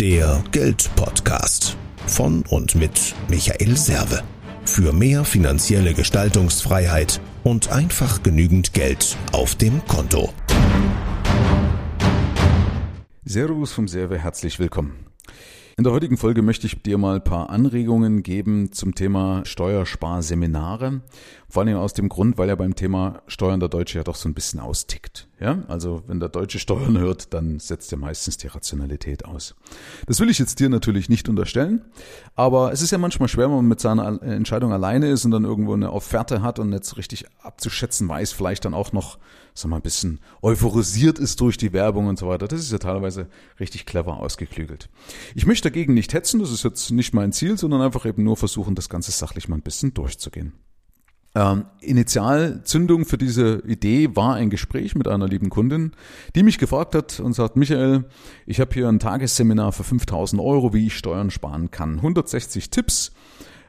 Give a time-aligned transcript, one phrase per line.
[0.00, 1.74] Der Geldpodcast
[2.06, 4.22] von und mit Michael Serve.
[4.66, 10.34] Für mehr finanzielle Gestaltungsfreiheit und einfach genügend Geld auf dem Konto.
[13.24, 15.06] Servus vom Serve, herzlich willkommen.
[15.78, 21.00] In der heutigen Folge möchte ich dir mal ein paar Anregungen geben zum Thema Steuersparseminare.
[21.48, 24.28] Vor allem aus dem Grund, weil ja beim Thema Steuern der Deutsche ja doch so
[24.28, 25.25] ein bisschen austickt.
[25.38, 29.54] Ja, also wenn der Deutsche Steuern hört, dann setzt er meistens die Rationalität aus.
[30.06, 31.84] Das will ich jetzt dir natürlich nicht unterstellen,
[32.34, 35.44] aber es ist ja manchmal schwer, wenn man mit seiner Entscheidung alleine ist und dann
[35.44, 39.18] irgendwo eine Offerte hat und jetzt richtig abzuschätzen weiß, vielleicht dann auch noch,
[39.52, 42.48] sag mal, ein bisschen euphorisiert ist durch die Werbung und so weiter.
[42.48, 43.28] Das ist ja teilweise
[43.60, 44.88] richtig clever ausgeklügelt.
[45.34, 48.38] Ich möchte dagegen nicht hetzen, das ist jetzt nicht mein Ziel, sondern einfach eben nur
[48.38, 50.54] versuchen, das Ganze sachlich mal ein bisschen durchzugehen.
[51.36, 55.92] Ähm, Initialzündung für diese Idee war ein Gespräch mit einer lieben Kundin,
[56.34, 58.06] die mich gefragt hat und sagt, Michael,
[58.46, 61.96] ich habe hier ein Tagesseminar für 5000 Euro, wie ich Steuern sparen kann.
[61.96, 63.12] 160 Tipps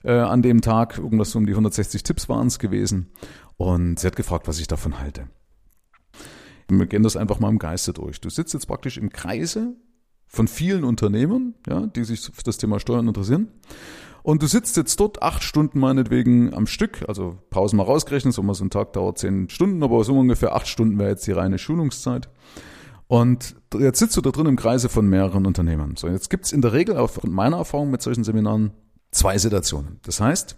[0.06, 3.12] äh, an dem Tag, irgendwas um die 160 Tipps waren es gewesen.
[3.58, 5.28] Und sie hat gefragt, was ich davon halte.
[6.70, 8.22] Wir gehen das einfach mal im Geiste durch.
[8.22, 9.76] Du sitzt jetzt praktisch im Kreise
[10.26, 13.50] von vielen Unternehmern, ja, die sich für das Thema Steuern interessieren.
[14.28, 18.44] Und du sitzt jetzt dort acht Stunden meinetwegen am Stück, also Pausen mal rausgerechnet, so
[18.44, 21.32] mal so ein Tag dauert zehn Stunden, aber so ungefähr acht Stunden wäre jetzt die
[21.32, 22.28] reine Schulungszeit.
[23.08, 25.96] Und jetzt sitzt du da drin im Kreise von mehreren Unternehmern.
[25.96, 28.72] So, jetzt gibt's in der Regel, von meiner Erfahrung mit solchen Seminaren,
[29.12, 30.02] zwei Situationen.
[30.04, 30.58] Das heißt,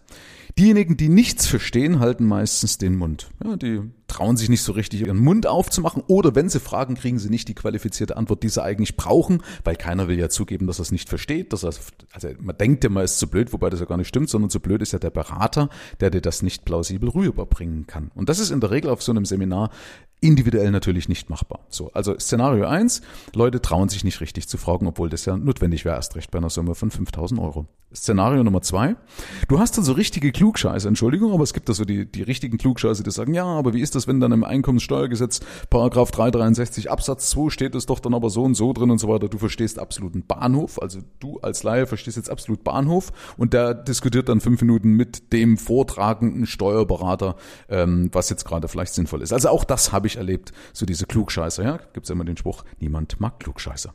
[0.57, 3.29] diejenigen, die nichts verstehen, halten meistens den Mund.
[3.45, 7.19] Ja, die trauen sich nicht so richtig ihren Mund aufzumachen oder wenn sie fragen, kriegen
[7.19, 10.79] sie nicht die qualifizierte Antwort, die sie eigentlich brauchen, weil keiner will ja zugeben, dass
[10.79, 11.73] er es nicht versteht, dass er,
[12.11, 14.49] also man denkt immer, es ist zu blöd, wobei das ja gar nicht stimmt, sondern
[14.49, 18.11] zu blöd ist ja der Berater, der dir das nicht plausibel rüberbringen kann.
[18.15, 19.69] Und das ist in der Regel auf so einem Seminar
[20.21, 21.65] individuell natürlich nicht machbar.
[21.69, 23.02] So, also Szenario eins:
[23.33, 26.39] Leute trauen sich nicht richtig zu fragen, obwohl das ja notwendig wäre, erst recht bei
[26.39, 27.67] einer Summe von 5000 Euro.
[27.93, 28.95] Szenario Nummer zwei:
[29.47, 32.58] Du hast dann so richtige Klugscheiße, Entschuldigung, aber es gibt da so die, die richtigen
[32.58, 36.89] Klugscheiße, die sagen, ja, aber wie ist das das, wenn dann im Einkommenssteuergesetz Paragraph 363
[36.89, 39.27] Absatz 2 steht es doch dann aber so und so drin und so weiter.
[39.27, 44.30] Du verstehst absoluten Bahnhof, also du als Laie verstehst jetzt absolut Bahnhof und der diskutiert
[44.30, 47.36] dann fünf Minuten mit dem vortragenden Steuerberater,
[47.67, 49.33] ähm, was jetzt gerade vielleicht sinnvoll ist.
[49.33, 52.64] Also auch das habe ich erlebt, so diese Klugscheißer, ja, gibt's ja immer den Spruch,
[52.80, 53.93] niemand mag Klugscheißer.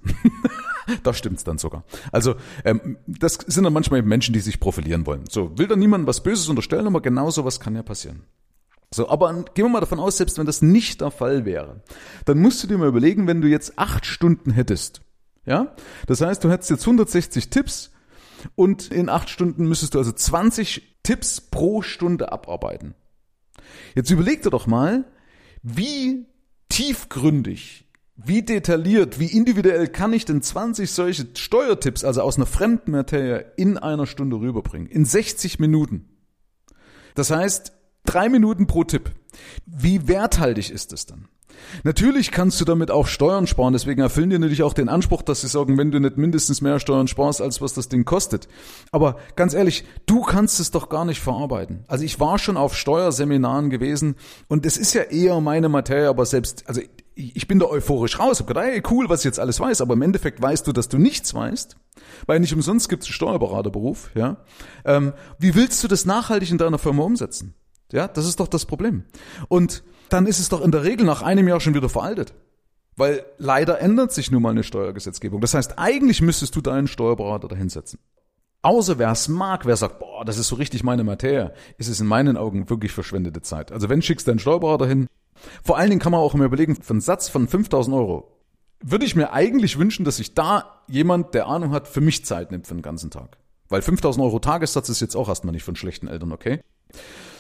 [1.03, 1.85] da stimmt's dann sogar.
[2.13, 5.25] Also ähm, das sind dann manchmal Menschen, die sich profilieren wollen.
[5.31, 8.23] So, will da niemand was Böses unterstellen, aber genau sowas kann ja passieren.
[8.95, 11.83] So, aber gehen wir mal davon aus, selbst wenn das nicht der Fall wäre,
[12.27, 15.03] dann musst du dir mal überlegen, wenn du jetzt acht Stunden hättest,
[15.45, 15.75] ja,
[16.07, 17.91] das heißt, du hättest jetzt 160 Tipps
[18.55, 22.95] und in acht Stunden müsstest du also 20 Tipps pro Stunde abarbeiten.
[23.97, 25.05] Jetzt überleg dir doch mal,
[25.65, 26.27] wie
[26.69, 32.93] tiefgründig, wie detailliert, wie individuell kann ich denn 20 solche Steuertipps, also aus einer fremden
[32.93, 34.89] Materie, in einer Stunde rüberbringen?
[34.89, 36.09] In 60 Minuten.
[37.17, 37.73] Das heißt,
[38.05, 39.13] Drei Minuten pro Tipp.
[39.67, 41.29] Wie werthaltig ist es dann?
[41.83, 45.41] Natürlich kannst du damit auch Steuern sparen, deswegen erfüllen die natürlich auch den Anspruch, dass
[45.41, 48.49] sie sagen, wenn du nicht mindestens mehr Steuern sparst, als was das Ding kostet.
[48.93, 51.85] Aber ganz ehrlich, du kannst es doch gar nicht verarbeiten.
[51.87, 54.17] Also ich war schon auf Steuerseminaren gewesen
[54.49, 56.81] und es ist ja eher meine Materie, aber selbst, also
[57.15, 59.95] ich bin da euphorisch raus, hab gedacht, hey, cool, was ich jetzt alles weiß, aber
[59.95, 61.77] im Endeffekt weißt du, dass du nichts weißt,
[62.27, 64.39] weil nicht umsonst gibt es einen Steuerberaterberuf, ja.
[64.85, 67.55] Ähm, wie willst du das nachhaltig in deiner Firma umsetzen?
[67.95, 69.05] Ja, das ist doch das Problem.
[69.47, 72.35] Und dann ist es doch in der Regel nach einem Jahr schon wieder veraltet.
[72.97, 75.41] Weil leider ändert sich nun mal eine Steuergesetzgebung.
[75.41, 78.01] Das heißt, eigentlich müsstest du deinen Steuerberater dahinsetzen.
[78.63, 82.01] Außer wer es mag, wer sagt, boah, das ist so richtig meine Materie, ist es
[82.01, 83.71] in meinen Augen wirklich verschwendete Zeit.
[83.71, 85.07] Also wenn schickst du deinen Steuerberater hin,
[85.63, 88.41] vor allen Dingen kann man auch immer überlegen, für einen Satz von 5000 Euro,
[88.81, 92.51] würde ich mir eigentlich wünschen, dass sich da jemand, der Ahnung hat, für mich Zeit
[92.51, 93.39] nimmt für den ganzen Tag.
[93.69, 96.61] Weil 5000 Euro Tagessatz ist jetzt auch erstmal nicht von schlechten Eltern, okay?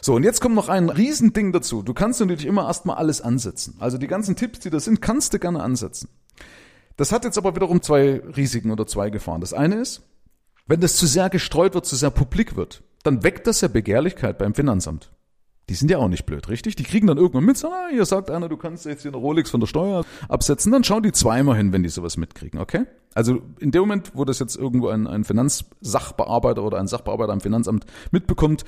[0.01, 1.83] So, und jetzt kommt noch ein Riesending dazu.
[1.83, 3.77] Du kannst natürlich immer erstmal alles ansetzen.
[3.79, 6.09] Also die ganzen Tipps, die da sind, kannst du gerne ansetzen.
[6.97, 9.41] Das hat jetzt aber wiederum zwei Risiken oder zwei Gefahren.
[9.41, 10.03] Das eine ist,
[10.67, 14.39] wenn das zu sehr gestreut wird, zu sehr publik wird, dann weckt das ja Begehrlichkeit
[14.39, 15.11] beim Finanzamt.
[15.70, 16.76] Die sind ja auch nicht blöd, richtig?
[16.76, 19.50] Die kriegen dann irgendwann mit, ah, hier sagt einer, du kannst jetzt hier eine Rolex
[19.50, 22.84] von der Steuer absetzen, dann schauen die zweimal hin, wenn die sowas mitkriegen, okay?
[23.14, 27.40] Also in dem Moment, wo das jetzt irgendwo ein, ein Finanzsachbearbeiter oder ein Sachbearbeiter am
[27.40, 28.64] Finanzamt mitbekommt,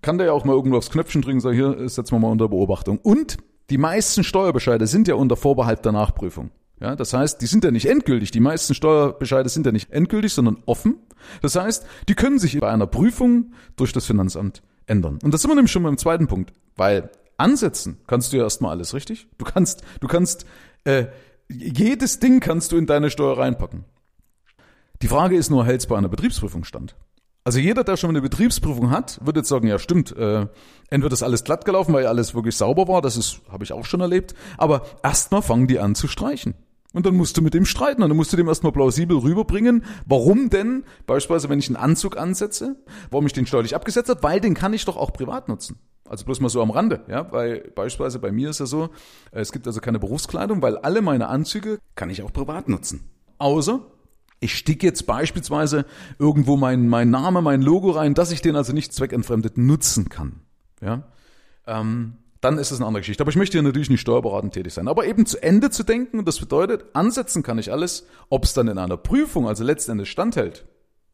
[0.00, 2.30] kann der ja auch mal irgendwo aufs Knöpfchen drücken und sagen, hier, setzen wir mal
[2.30, 2.98] unter Beobachtung.
[2.98, 3.36] Und
[3.70, 6.50] die meisten Steuerbescheide sind ja unter Vorbehalt der Nachprüfung.
[6.80, 8.30] Ja, das heißt, die sind ja nicht endgültig.
[8.30, 10.96] Die meisten Steuerbescheide sind ja nicht endgültig, sondern offen.
[11.42, 15.18] Das heißt, die können sich bei einer Prüfung durch das Finanzamt ändern.
[15.22, 18.72] Und das sind wir nämlich schon beim zweiten Punkt, weil ansetzen kannst du ja erstmal
[18.72, 19.28] alles, richtig?
[19.38, 20.46] Du kannst, du kannst,
[20.84, 21.06] äh,
[21.48, 23.84] jedes Ding kannst du in deine Steuer reinpacken.
[25.02, 26.96] Die Frage ist nur, hält es bei einer Betriebsprüfung stand?
[27.44, 30.46] Also jeder, der schon eine Betriebsprüfung hat, wird jetzt sagen, ja stimmt, äh,
[30.90, 33.86] entweder ist alles glatt gelaufen, weil alles wirklich sauber war, das ist, habe ich auch
[33.86, 36.54] schon erlebt, aber erstmal fangen die an zu streichen.
[36.98, 38.02] Und dann musst du mit dem streiten.
[38.02, 42.16] Und dann musst du dem erstmal plausibel rüberbringen, warum denn, beispielsweise, wenn ich einen Anzug
[42.16, 42.74] ansetze,
[43.12, 45.78] warum ich den steuerlich abgesetzt habe, weil den kann ich doch auch privat nutzen.
[46.08, 48.86] Also bloß mal so am Rande, ja, weil beispielsweise bei mir ist ja so,
[49.30, 53.08] äh, es gibt also keine Berufskleidung, weil alle meine Anzüge kann ich auch privat nutzen.
[53.38, 53.78] Außer
[54.40, 55.86] ich sticke jetzt beispielsweise
[56.18, 60.40] irgendwo mein, mein Name, mein Logo rein, dass ich den also nicht zweckentfremdet nutzen kann.
[60.80, 61.04] Ja,
[61.68, 63.22] ähm, dann ist es eine andere Geschichte.
[63.22, 64.88] Aber ich möchte ja natürlich nicht steuerberatend tätig sein.
[64.88, 68.68] Aber eben zu Ende zu denken, das bedeutet, ansetzen kann ich alles, ob es dann
[68.68, 70.64] in einer Prüfung, also letztendlich standhält,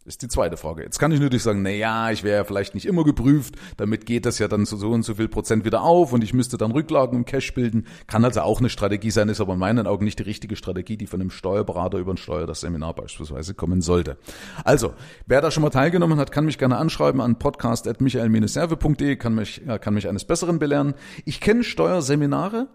[0.05, 0.83] ist die zweite Frage.
[0.83, 4.05] Jetzt kann ich natürlich sagen, na ja, ich wäre ja vielleicht nicht immer geprüft, damit
[4.05, 6.59] geht das ja dann so, so und so viel Prozent wieder auf und ich müsste
[6.59, 7.87] dann Rücklagen im Cash bilden.
[8.06, 10.99] Kann also auch eine Strategie sein, ist aber in meinen Augen nicht die richtige Strategie,
[10.99, 14.19] die von einem Steuerberater über ein Steuerseminar beispielsweise kommen sollte.
[14.65, 14.93] Also,
[15.27, 19.95] wer da schon mal teilgenommen hat, kann mich gerne anschreiben an podcast.michael-serve.de, kann mich, kann
[19.95, 20.95] mich eines Besseren belehren.
[21.25, 22.69] Ich kenne Steuerseminare,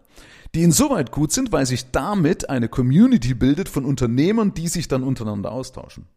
[0.55, 5.03] die insoweit gut sind, weil sich damit eine Community bildet von Unternehmern, die sich dann
[5.03, 6.07] untereinander austauschen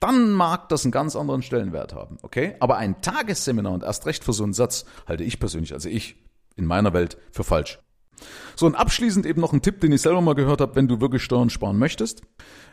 [0.00, 2.56] dann mag das einen ganz anderen Stellenwert haben, okay?
[2.60, 6.16] Aber ein Tagesseminar und erst recht für so einen Satz halte ich persönlich, also ich
[6.56, 7.78] in meiner Welt, für falsch.
[8.56, 11.00] So, und abschließend eben noch ein Tipp, den ich selber mal gehört habe, wenn du
[11.00, 12.22] wirklich Steuern sparen möchtest.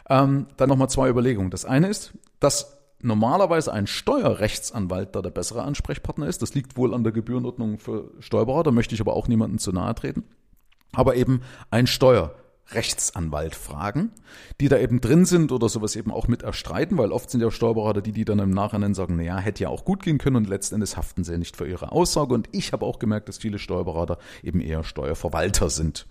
[0.10, 1.52] Ähm, dann nochmal zwei Überlegungen.
[1.52, 6.42] Das eine ist, dass normalerweise ein Steuerrechtsanwalt da der bessere Ansprechpartner ist.
[6.42, 9.96] Das liegt wohl an der Gebührenordnung für Steuerberater, möchte ich aber auch niemandem zu nahe
[9.96, 10.24] treten.
[10.94, 12.34] Aber eben ein Steuer
[12.72, 14.12] Rechtsanwalt fragen,
[14.60, 17.52] die da eben drin sind oder sowas eben auch mit erstreiten, weil oft sind ja
[17.52, 20.36] Steuerberater die, die dann im Nachhinein sagen, na ja, hätte ja auch gut gehen können
[20.36, 22.34] und letztendlich haften sie nicht für ihre Aussage.
[22.34, 26.08] Und ich habe auch gemerkt, dass viele Steuerberater eben eher Steuerverwalter sind.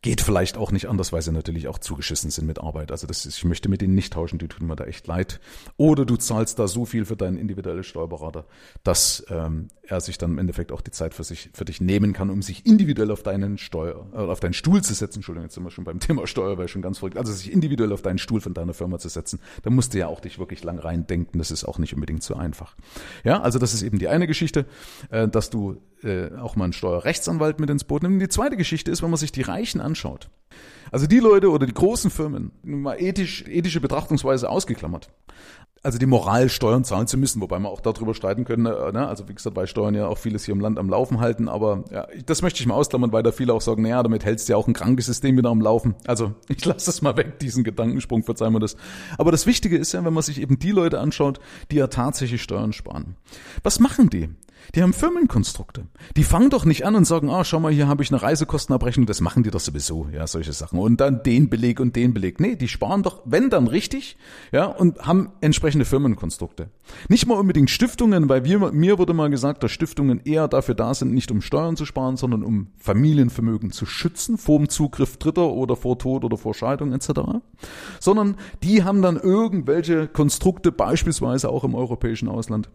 [0.00, 2.92] Geht vielleicht auch nicht anders, weil sie natürlich auch zugeschissen sind mit Arbeit.
[2.92, 5.40] Also das ist, ich möchte mit denen nicht tauschen, die tun mir da echt leid.
[5.76, 8.46] Oder du zahlst da so viel für deinen individuellen Steuerberater,
[8.84, 12.12] dass ähm, er sich dann im Endeffekt auch die Zeit für sich für dich nehmen
[12.12, 15.18] kann, um sich individuell auf deinen Steuer, äh, auf deinen Stuhl zu setzen.
[15.18, 17.16] Entschuldigung, jetzt sind wir schon beim Thema Steuer, weil schon ganz verrückt.
[17.16, 20.06] Also sich individuell auf deinen Stuhl von deiner Firma zu setzen, da musst du ja
[20.06, 21.38] auch dich wirklich lang reindenken.
[21.38, 22.76] Das ist auch nicht unbedingt so einfach.
[23.24, 24.66] Ja, also das ist eben die eine Geschichte,
[25.10, 28.22] äh, dass du äh, auch mal einen Steuerrechtsanwalt mit ins Boot nimmst.
[28.22, 30.28] Die zweite Geschichte ist, wenn man sich die Reichen anschaut.
[30.90, 35.10] Also die Leute oder die großen Firmen, mal ethisch, ethische Betrachtungsweise ausgeklammert.
[35.82, 38.66] Also die Moral, Steuern zahlen zu müssen, wobei wir auch darüber streiten können.
[38.66, 39.06] Äh, ne?
[39.06, 41.48] Also wie gesagt, weil Steuern ja auch vieles hier im Land am Laufen halten.
[41.48, 44.48] Aber ja, das möchte ich mal ausklammern, weil da viele auch sagen, naja, damit hältst
[44.48, 45.94] du ja auch ein krankes System wieder am Laufen.
[46.06, 48.76] Also ich lasse das mal weg, diesen Gedankensprung, verzeih mir das.
[49.18, 51.40] Aber das Wichtige ist ja, wenn man sich eben die Leute anschaut,
[51.70, 53.16] die ja tatsächlich Steuern sparen.
[53.62, 54.28] Was machen die?
[54.74, 55.86] Die haben Firmenkonstrukte.
[56.16, 59.06] Die fangen doch nicht an und sagen, ah, schau mal, hier habe ich eine Reisekostenabrechnung,
[59.06, 60.78] das machen die doch sowieso, ja, solche Sachen.
[60.78, 62.40] Und dann den Beleg und den Beleg.
[62.40, 64.16] Nee, die sparen doch, wenn dann richtig,
[64.52, 65.32] ja, und haben
[65.68, 66.70] entsprechende Firmenkonstrukte.
[67.10, 70.94] Nicht mal unbedingt Stiftungen, weil wir, mir wurde mal gesagt, dass Stiftungen eher dafür da
[70.94, 75.50] sind, nicht um Steuern zu sparen, sondern um Familienvermögen zu schützen, vor dem Zugriff Dritter
[75.50, 77.10] oder vor Tod oder vor Scheidung etc.
[78.00, 82.70] Sondern die haben dann irgendwelche Konstrukte, beispielsweise auch im europäischen Ausland,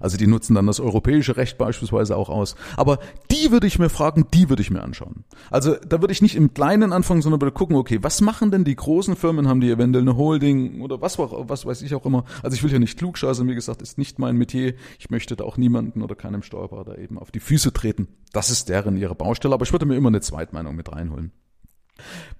[0.00, 2.56] also die nutzen dann das europäische Recht beispielsweise auch aus.
[2.76, 2.98] Aber
[3.30, 5.24] die würde ich mir fragen, die würde ich mir anschauen.
[5.50, 8.64] Also da würde ich nicht im Kleinen anfangen, sondern würde gucken, okay, was machen denn
[8.64, 9.48] die großen Firmen?
[9.48, 12.24] Haben die eventuell eine Holding oder was, was weiß ich auch immer.
[12.42, 14.74] Also ich will hier nicht klugscheißen, wie gesagt, ist nicht mein Metier.
[14.98, 18.08] Ich möchte da auch niemanden oder keinem Steuerberater eben auf die Füße treten.
[18.32, 21.32] Das ist deren ihre Baustelle, aber ich würde mir immer eine Zweitmeinung mit reinholen.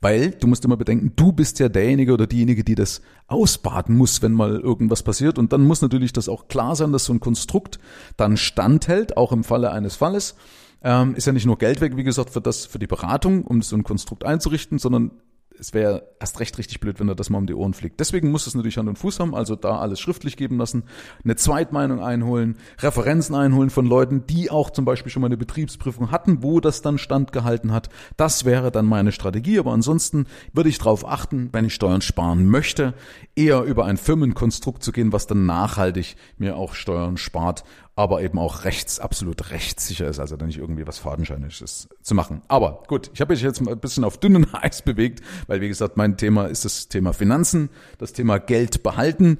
[0.01, 4.23] Weil, du musst immer bedenken, du bist ja derjenige oder diejenige, die das ausbaden muss,
[4.23, 5.39] wenn mal irgendwas passiert.
[5.39, 7.79] Und dann muss natürlich das auch klar sein, dass so ein Konstrukt
[8.17, 10.37] dann standhält, auch im Falle eines Falles.
[10.83, 13.63] Ähm, ist ja nicht nur Geld weg, wie gesagt, für das, für die Beratung, um
[13.63, 15.11] so ein Konstrukt einzurichten, sondern
[15.59, 18.01] es wäre erst recht richtig blöd, wenn er das mal um die Ohren fliegt.
[18.01, 20.85] Deswegen muss es natürlich Hand und Fuß haben, also da alles schriftlich geben lassen,
[21.25, 26.11] eine Zweitmeinung einholen, Referenzen einholen von Leuten, die auch zum Beispiel schon mal eine Betriebsprüfung
[26.11, 27.89] hatten, wo das dann standgehalten hat.
[28.17, 32.47] Das wäre dann meine Strategie, aber ansonsten würde ich darauf achten, wenn ich Steuern sparen
[32.47, 32.95] möchte,
[33.35, 37.65] eher über ein Firmenkonstrukt zu gehen, was dann nachhaltig mir auch Steuern spart
[37.97, 42.43] aber eben auch rechts, absolut rechtssicher ist, also da nicht irgendwie was Fadenscheiniges zu machen.
[42.47, 45.69] Aber gut, ich habe mich jetzt mal ein bisschen auf dünnen Eis bewegt, weil wie
[45.69, 49.39] gesagt, mein Thema ist das Thema Finanzen, das Thema Geld behalten.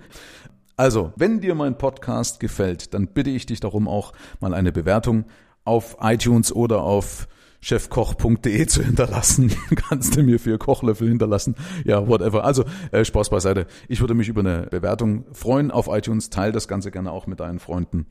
[0.79, 5.27] Also, wenn dir mein Podcast gefällt, dann bitte ich dich darum auch mal eine Bewertung
[5.65, 7.29] auf iTunes oder auf
[7.61, 9.53] chefkoch.de zu hinterlassen.
[9.75, 11.57] Kannst du mir vier Kochlöffel hinterlassen.
[11.85, 12.45] Ja, whatever.
[12.45, 13.67] Also äh, Spaß beiseite.
[13.89, 16.31] Ich würde mich über eine Bewertung freuen auf iTunes.
[16.31, 18.07] Teil das Ganze gerne auch mit deinen Freunden.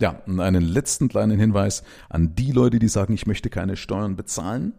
[0.00, 4.14] Ja, und einen letzten kleinen Hinweis an die Leute, die sagen, ich möchte keine Steuern
[4.14, 4.74] bezahlen.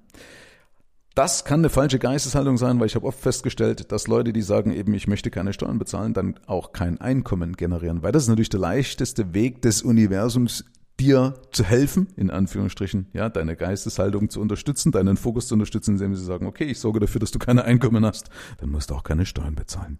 [1.13, 4.71] Das kann eine falsche Geisteshaltung sein, weil ich habe oft festgestellt, dass Leute, die sagen
[4.71, 8.49] eben, ich möchte keine Steuern bezahlen, dann auch kein Einkommen generieren, weil das ist natürlich
[8.49, 10.63] der leichteste Weg des Universums,
[10.99, 16.15] dir zu helfen, in Anführungsstrichen, ja, deine Geisteshaltung zu unterstützen, deinen Fokus zu unterstützen, indem
[16.15, 19.03] sie sagen, okay, ich sorge dafür, dass du keine Einkommen hast, dann musst du auch
[19.03, 19.99] keine Steuern bezahlen.